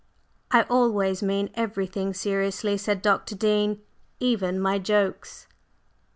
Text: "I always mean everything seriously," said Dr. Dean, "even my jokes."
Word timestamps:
"I 0.49 0.63
always 0.63 1.21
mean 1.21 1.51
everything 1.53 2.15
seriously," 2.15 2.75
said 2.75 3.03
Dr. 3.03 3.35
Dean, 3.35 3.83
"even 4.19 4.59
my 4.59 4.79
jokes." 4.79 5.45